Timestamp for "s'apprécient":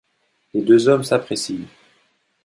1.03-1.67